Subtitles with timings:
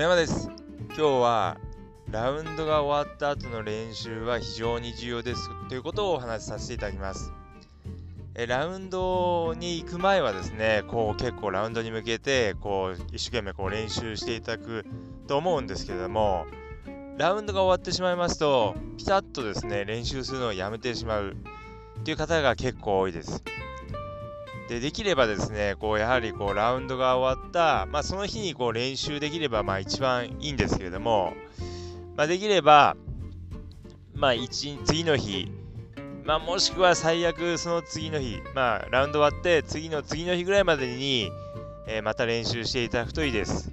[0.00, 0.48] 野山です。
[0.86, 1.58] 今日は
[2.10, 5.50] ラウンドが終わった後の練習は非常に重要です。
[5.68, 7.30] ということをお話しさせていただきます。
[8.34, 14.86] えラウンドに行く前はですねこう結構ラウンドに向けてこう一生懸命こう練習していただく
[15.26, 16.46] と思うんですけれども
[17.18, 21.36] ラウンドが終わってしまいますとピタッとですね練習するのをやめてしまう
[22.00, 23.44] っていう方が結構多いです。
[24.70, 31.34] でできればですね、こうやはりこうラウンドが終わった、まあ、その日にこう練習できればまあ一番いいんですけれども、
[32.16, 32.96] まあ、できれば、
[34.14, 35.50] まあ、次の日、
[36.24, 41.32] まあ、もしくは最悪その次の日、まあ、ラウンド終わって次の次の日ぐらいまでに、
[41.88, 43.72] えー、また練習していただくといいです。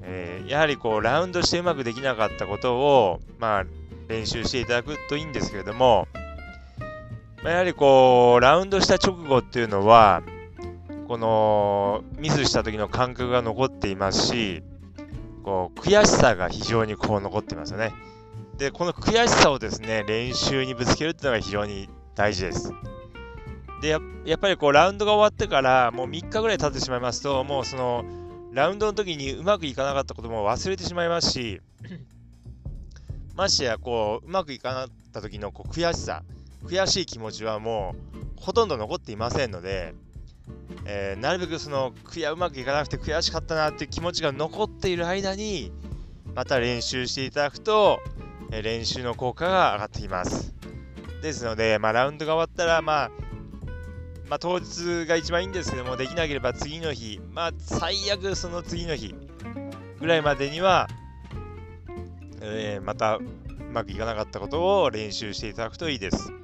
[0.00, 3.64] えー、やはりこうラウンドしてうまくできなかったことを、まあ、
[4.08, 6.08] 練習していただくといいんですけれども、
[7.44, 10.22] やはりこう、ラウンドした直後っていうのは、
[11.08, 14.62] このミスした時の感覚が残っていますし、
[15.42, 17.92] こう悔しさが非常にこう残っていますよね。
[18.58, 22.72] で、この悔しさをですね、練習にぶつけるっていうのが非常に大事です。
[23.80, 28.04] でや、やっぱりこうラウンドが終わってからもう3日ぐらい経ってしまいますと、もうその
[28.52, 31.60] ラウンドの時にうまくいかなかったことも忘れてしまいますし、
[33.34, 36.22] ましてやこううまくいかなかった時のこう悔しさ、
[36.64, 39.94] 悔しい気持ちはもうほとんど残っていませんので、
[40.84, 45.72] えー、なるべくその悔やうまくいかなくて悔しかったなっていう気持ちが残っている間に
[46.34, 48.00] また練習していただくと、
[48.50, 50.54] えー、練習の効果が上がってきます
[51.22, 53.10] ですので、まあ、ラウンドが終わったら、まあ、
[54.28, 59.14] まあ、当日が一番いいんですけどもできなければ次の日まあ最悪その次の日
[59.98, 60.88] ぐらいまでには、
[62.40, 63.22] えー、またう
[63.72, 66.39] まくいかなかったことを練習していただくといいです。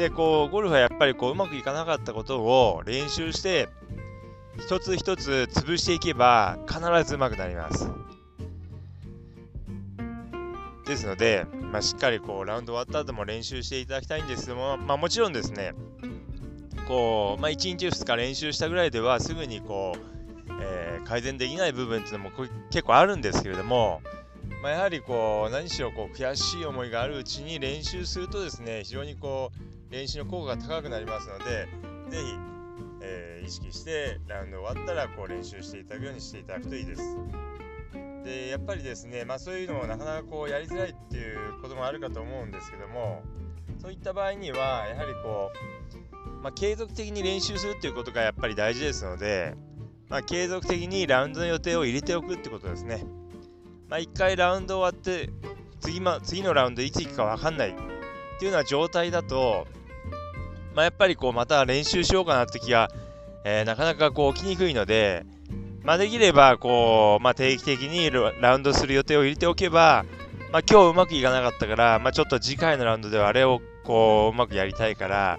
[0.00, 3.68] で、こう、ゴルフはやっぱりこう、うまくいかなかったことを練習して、
[4.58, 7.90] 一つ一つ潰していけば、必ずうまくなります。
[10.86, 15.74] ですので、まあ、しっかりこう、ラウンド終わった後も練習していただきたいんですけども、まあ、もちろんですね、
[16.88, 20.10] こう、まあ、1日2日練習したぐらいでは、すぐにこう、
[20.62, 22.30] えー、改善できない部分っていうのも
[22.70, 24.00] 結構あるんですけれども、
[24.62, 31.68] まあ、やはりこう何しろこう悔しい思いがあるうちに練習するとですね非常にこう練習の効果が高くなりますので、
[32.08, 32.34] ぜひ、
[33.02, 37.02] えー、意識してラウンド終わったらこう練習していただくようにしていただくといいです。
[38.24, 43.22] で、やっぱりですね、まあそういうのもなかなかこうやりづらいっていうこともあるかと思うんですけども、
[43.80, 49.54] そういった場合には、やはりこう、まあ、継続的に練習するっていうことがやっぱり大事ですので、
[50.08, 53.04] まあ、継続的にラウンドの予定を入れておくってことですね。
[53.88, 55.30] まあ、1回ラウンド終わって
[55.80, 57.80] 次,、ま、次のラウンドいつ行くか分かんないって
[58.44, 59.66] いうような状態だと、
[60.74, 62.90] まあ、やっぱりこうまた練習しようかなって気が、
[63.44, 65.24] えー、なかなかこう起きにくいので、
[65.82, 68.10] まあ、できればこう、まあ、定期的に
[68.40, 70.04] ラウンドする予定を入れておけば、
[70.52, 75.38] まあ、今日うまくいかなかったから、まあ、ちょっと次回のラウンドではあれをこううまくやりたいから、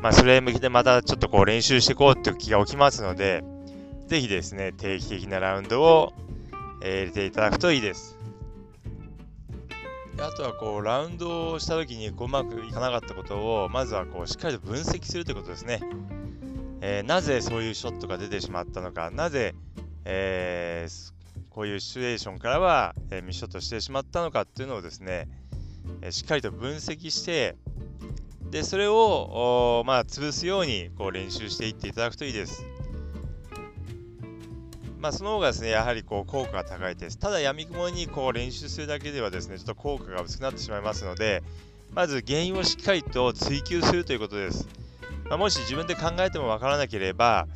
[0.00, 3.42] まあ、それへ向けてまたちょっとこう練習していこうっていう気が起きますので、
[4.06, 6.12] ぜひですね、定期的なラウンドを、
[6.82, 8.19] え、入れていただくといいです。
[10.22, 15.80] あとはこうラウンドをした時にうまくいかなかったことをまずはこうしっかりと分析するということですね。
[16.82, 19.54] えー、なぜそういうショットが出てしまったのか、なぜ、
[20.04, 21.12] えー、
[21.50, 25.28] こういうシチュエーションからは、え、ミスショットしてしまったのかっていうのをですね、
[26.02, 27.56] えしっかりと分析して、
[28.50, 32.64] でそれをまあ潰すようにこう練習していっていただくといいです。
[35.00, 37.18] まあ、その方がですね、やはりこう効果が高いです。
[37.18, 41.42] ただ、やみくもにこう練習するだけではですね、ちょっと効果が薄くなってしまいますので、
[41.94, 44.68] まず原因をしっかりと追求するということです。
[45.30, 47.48] まあ、もし自分で考えてもわからなければ、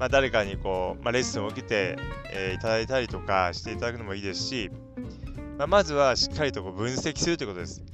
[0.00, 1.96] まあ、誰かにこう、まあ、レッスンを受けて、
[2.32, 4.70] えー、いただいたりとかしていただくのもいいですし、
[5.58, 7.84] ま、まずはしっかりとこう分析するということです。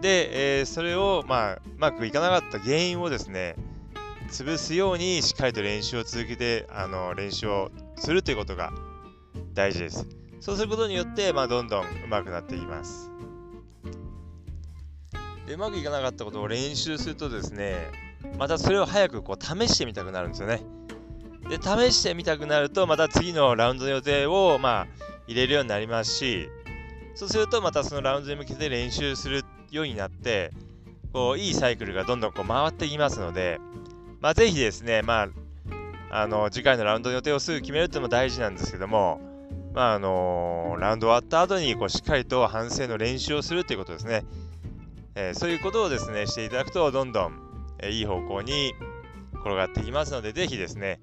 [0.00, 3.56] で、えー、それを、まあ、うまくいかなかった原因をですね、
[4.26, 8.72] 潰すようにしっかりと練習を続けて、あの練習をするということが
[9.54, 10.06] 大事です。
[10.40, 13.10] そうすることによって、まあ、どんどん上手くなっていきます。
[15.46, 17.90] でうまくいかなかったことを練習するとですね、
[18.38, 20.62] またそれを早くこう試してみたくなるんですよね。
[21.48, 24.86] で、試してみたくなると、また次のラウンドの予定を、まあ、
[25.26, 26.48] 入れるようになりますし、
[27.14, 30.52] そうするとまたそのラウンドに向けて練習するようになって、
[31.12, 33.58] こういいサイクルがどんどんこう回っていきますので、
[34.20, 35.28] まあ、ぜひですね、まあ、
[36.10, 39.20] あの次回のラウンドの予定をすぐ決めるっていうのも大事なんですけども、
[39.74, 44.24] まああのラウンド終わった後にこにしっかりと反省の練習をするということですね、
[45.14, 47.40] えー、そういうことをですねしていただくとどんどん、
[47.78, 48.74] えー、いい方向に
[49.34, 51.00] 転がっていきますのでぜひですね、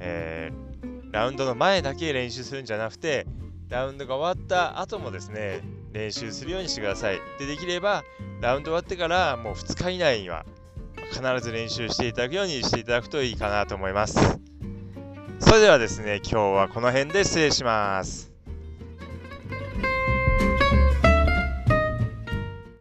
[0.00, 3.26] えー、ラウンドの前だけ練習するんじゃなくて
[3.68, 5.60] ラウンドが終わった後もですね
[5.92, 7.20] 練習するようにしてください。
[7.38, 8.02] でできれば
[8.40, 10.44] ラウンド終わってからもう2日以内には
[11.14, 14.18] 必ず練習していただくようにしていただくといいかなと思います。
[15.38, 18.33] それではですね今日はこの辺で失礼します。